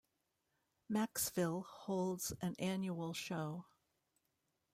Macksville 0.91 1.61
holds 1.63 2.33
an 2.41 2.55
annual 2.57 3.13
show. 3.13 3.67